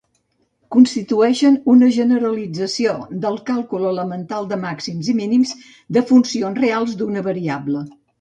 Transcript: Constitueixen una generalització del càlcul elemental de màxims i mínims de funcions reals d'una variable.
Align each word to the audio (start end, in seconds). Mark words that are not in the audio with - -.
Constitueixen 0.75 1.57
una 1.73 1.89
generalització 1.97 2.95
del 3.25 3.37
càlcul 3.49 3.85
elemental 3.89 4.47
de 4.53 4.59
màxims 4.63 5.11
i 5.13 5.15
mínims 5.19 5.53
de 5.99 6.03
funcions 6.13 6.59
reals 6.65 6.97
d'una 7.03 7.25
variable. 7.29 7.85